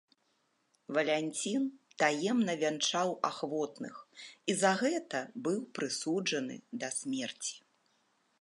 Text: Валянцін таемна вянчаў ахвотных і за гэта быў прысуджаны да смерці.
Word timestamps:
Валянцін 0.95 1.63
таемна 2.03 2.55
вянчаў 2.63 3.09
ахвотных 3.31 3.95
і 4.53 4.59
за 4.65 4.71
гэта 4.83 5.19
быў 5.49 5.59
прысуджаны 5.79 6.57
да 6.85 6.95
смерці. 7.01 7.55